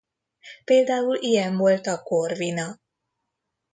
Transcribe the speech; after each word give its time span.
Például 0.63 1.15
ilyen 1.15 1.57
volt 1.57 1.85
a 1.87 2.01
Corvina. 2.01 2.79